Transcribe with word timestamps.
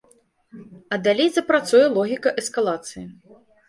А 0.95 0.99
далей 1.09 1.31
запрацуе 1.37 1.85
логіка 2.01 2.37
эскалацыі. 2.45 3.11